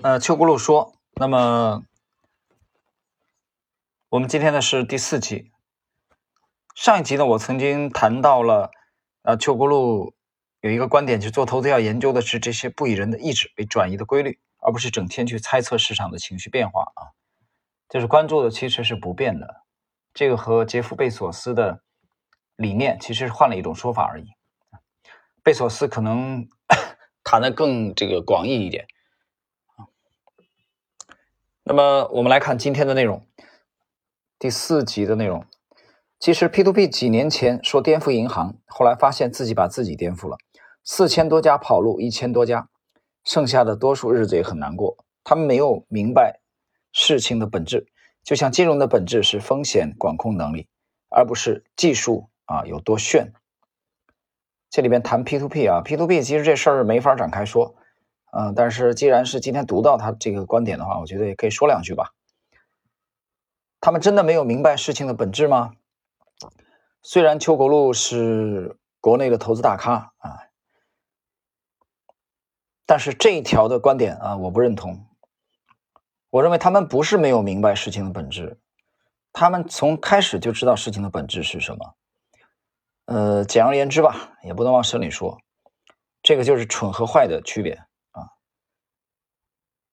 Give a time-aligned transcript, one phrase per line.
[0.00, 1.82] 呃，邱国禄说，那么
[4.10, 5.50] 我们今天呢是第四集。
[6.76, 8.70] 上一集呢，我曾经谈到了，
[9.22, 10.14] 呃，邱国禄
[10.60, 17.10] 有一个观点，就是做投资要研究的是这些不以人的意志为转移的规律，而不是整天去猜测市场的情绪变化啊。
[17.88, 19.62] 就是关注的其实是不变的，
[20.14, 21.82] 这个和杰夫贝索斯的
[22.54, 24.28] 理念其实是换了一种说法而已。
[25.42, 26.46] 贝索斯可能
[27.24, 28.86] 谈的更这个广义一点。
[31.68, 33.22] 那么我们来看今天的内容，
[34.38, 35.44] 第四集的内容。
[36.18, 40.38] 其实 P to P 几年前说颠覆银行，后来发现自己把自己颠覆了。
[40.82, 42.70] 四千多家跑路，一千多家，
[43.22, 44.96] 剩下的多数日子也很难过。
[45.22, 46.40] 他们没有明白
[46.90, 47.86] 事情的本质，
[48.24, 50.68] 就像金融的本质是风险管控能力，
[51.10, 53.34] 而不是技术啊有多炫。
[54.70, 57.74] 这里边谈 P to P 啊，P to P 其实这事儿没法展开说。
[58.30, 62.12] 嗯，但是既然是今天读到他这个观点的话，我觉得也可以说两句吧。
[63.80, 65.72] 他们真的没有明白事情的本质吗？
[67.02, 70.48] 虽然邱国禄是国内的投资大咖啊，
[72.84, 75.06] 但是这一条的观点啊，我不认同。
[76.30, 78.60] 我认为他们不是没有明白事情的本质，
[79.32, 81.94] 他们从开始就知道事情的本质是什么。
[83.06, 85.38] 呃，简而言之吧，也不能往深里说，
[86.22, 87.87] 这个就是蠢和坏的区别。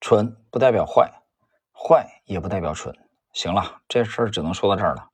[0.00, 1.22] 蠢不代表坏，
[1.72, 2.98] 坏也不代表蠢。
[3.32, 5.08] 行了，这事儿只能说到这儿了。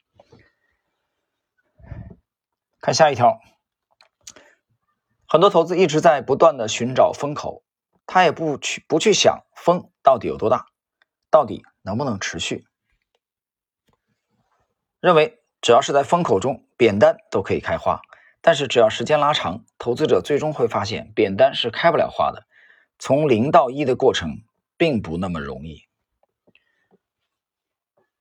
[2.80, 3.40] 看下一条，
[5.26, 7.64] 很多投资一直在不断的寻找风口，
[8.06, 10.66] 他也不去不去想风到底有多大，
[11.30, 12.64] 到底能不能持续。
[15.00, 18.00] 认为只要是在风口中，扁担都可以开花。
[18.40, 22.46] 但是只要时间拉长，投资者最终会发现，扁担是开不了花的。
[22.98, 24.45] 从零到一的过程。
[24.76, 25.82] 并不那么容易。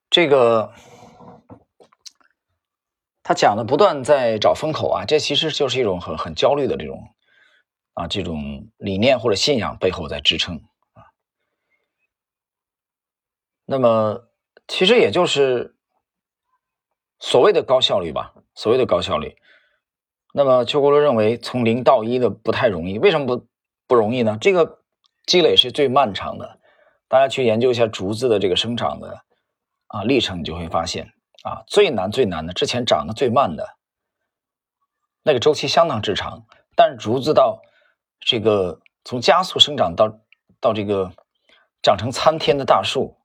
[0.09, 0.73] 这个
[3.21, 7.13] 他讲的不断在找风口啊，这其实就是一种很很焦虑的这种
[7.95, 10.57] 啊这种理念或者信仰背后在支撑
[10.93, 11.03] 啊。
[13.65, 14.29] 那么
[14.67, 15.75] 其实也就是
[17.19, 19.35] 所谓的高效率吧，所谓的高效率。
[20.33, 23.47] 那么邱国罗认为，从零到一的不太容易，为什么不
[23.87, 24.37] 不容易呢？
[24.39, 24.84] 这个。
[25.25, 26.59] 积累是最漫长的，
[27.07, 29.21] 大家去研究一下竹子的这个生长的
[29.87, 31.11] 啊历程，你就会发现
[31.43, 33.67] 啊最难最难的，之前长得最慢的
[35.23, 37.61] 那个周期相当之长，但是竹子到
[38.19, 40.19] 这个从加速生长到
[40.59, 41.11] 到这个
[41.81, 43.17] 长成参天的大树，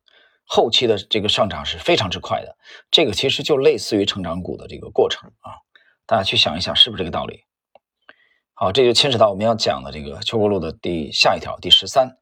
[0.47, 2.57] 后期的这个上涨是非常之快的，
[2.91, 5.53] 这个其实就类似于成长股的这个过程啊，
[6.07, 7.45] 大家去想一想，是不是这个道理？
[8.63, 12.19] 好，这就牵扯到我们要讲的这个邱国路的第下一条，第十三。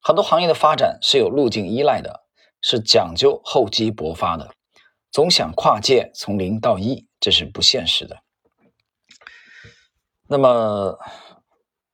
[0.00, 2.24] 很多行业的发展是有路径依赖的，
[2.60, 4.50] 是讲究厚积薄发的。
[5.12, 8.16] 总想跨界从零到一，这是不现实的。
[10.26, 10.98] 那么，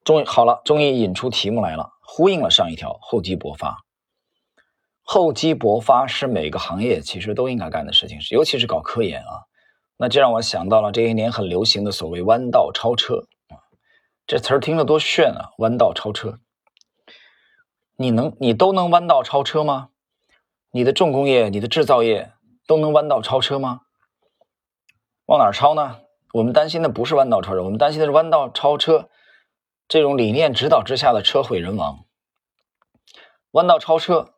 [0.03, 3.85] 终于好了，终于引出题目来了，呼应了上一条厚积薄发。
[5.03, 9.45] 厚积薄发是每个行业其实都应该干的事情，尤其是搞科研啊。
[9.97, 13.63] 那这让我想到了这些年很流行的所谓弯道超车啊，
[14.27, 15.51] 这词儿听着多炫啊！
[15.59, 16.41] 弯道超车，
[17.97, 19.91] 你能你都能弯道超车吗？
[20.71, 22.33] 你的重工业、你的制造业
[22.67, 23.83] 都能弯道超车吗？
[25.27, 26.01] 往哪超呢？
[26.33, 29.09] 我们担心的不是弯道超车，我们担心的是弯道超车
[29.87, 32.05] 这种理念指导之下的车毁人亡。
[33.53, 34.31] 弯道超车。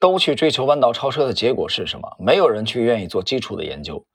[0.00, 2.14] 都去追求弯道超车的结果是什么？
[2.20, 4.06] 没有人去愿意做基础的研究。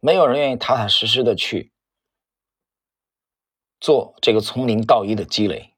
[0.00, 1.72] 没有人愿意踏踏实实的去
[3.80, 5.74] 做这个从零到一的积累，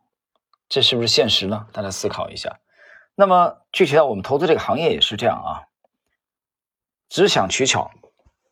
[0.68, 1.66] 这是不是现实呢？
[1.72, 2.60] 大家思考一下。
[3.14, 5.68] 那么具体到我们投资这个行业也是这样啊，
[7.08, 7.90] 只想取巧，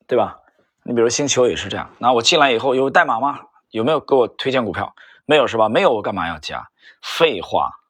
[0.07, 0.41] 对吧？
[0.83, 1.95] 你比如星球也是这样。
[1.99, 3.41] 那我进来以后有代码吗？
[3.71, 4.95] 有没有给我推荐股票？
[5.27, 5.69] 没有是吧？
[5.69, 6.71] 没有我干嘛要加？
[7.03, 7.81] 废话。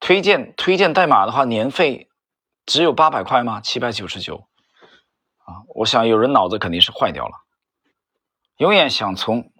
[0.00, 2.08] 推荐推荐代码的话，年费
[2.64, 3.60] 只有八百块吗？
[3.60, 4.48] 七百九十九。
[5.46, 7.34] 啊，我想有人脑子肯定是坏掉了，
[8.58, 9.52] 永远想从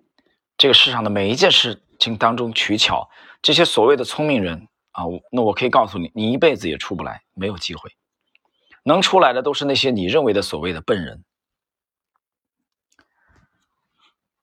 [0.58, 3.08] 这个世上的每一件事情当中取巧。
[3.40, 7.92] 这些所谓的聪明人啊，那我可以告诉你，你一辈子也出不来，没有机会。
[8.82, 11.24] 能出来的都是那些你认为的所谓的笨人。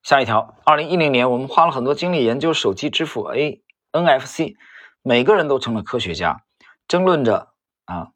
[0.01, 3.62] 下一条，二零一零年，我们花了很多精力研究手机支付 A
[3.92, 4.56] NFC，
[5.01, 6.46] 每个人都成了科学家，
[6.88, 7.54] 争论着
[7.84, 8.12] 啊。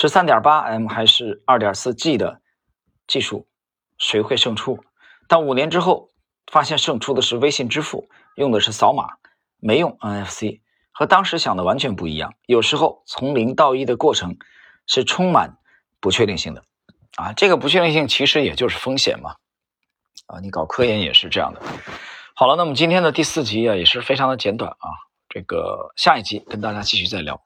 [0.00, 2.40] 十三点八 M 还是二点四 G 的
[3.06, 3.46] 技术，
[3.98, 4.82] 谁会胜出？
[5.28, 6.08] 但五年之后，
[6.50, 9.06] 发现胜出的是微信支付，用的是扫码，
[9.58, 10.62] 没用 NFC。
[10.90, 12.32] 和当时想的完全不一样。
[12.46, 14.38] 有时候从零到一的过程
[14.86, 15.58] 是充满
[16.00, 16.64] 不确定性的，
[17.16, 19.34] 啊，这个不确定性其实也就是风险嘛，
[20.28, 21.60] 啊，你搞科研也是这样的。
[22.34, 24.88] 好了，那么今天的第四集啊也是非常的简短啊，
[25.28, 27.38] 这个下一集跟大家继续再聊。